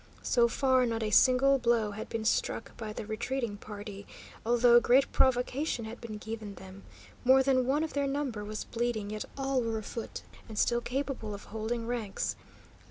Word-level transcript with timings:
So 0.23 0.47
far 0.47 0.87
not 0.87 1.03
a 1.03 1.11
single 1.11 1.59
blow 1.59 1.91
had 1.91 2.09
been 2.09 2.25
struck 2.25 2.75
by 2.75 2.91
the 2.91 3.05
retreating 3.05 3.57
party, 3.57 4.07
although 4.43 4.79
great 4.79 5.11
provocation 5.11 5.85
had 5.85 6.01
been 6.01 6.17
given 6.17 6.55
them. 6.55 6.81
More 7.23 7.43
than 7.43 7.67
one 7.67 7.83
of 7.83 7.93
their 7.93 8.07
number 8.07 8.43
was 8.43 8.63
bleeding, 8.63 9.11
yet 9.11 9.25
all 9.37 9.61
were 9.61 9.77
afoot, 9.77 10.23
and 10.49 10.57
still 10.57 10.81
capable 10.81 11.35
of 11.35 11.43
holding 11.43 11.85
ranks. 11.85 12.35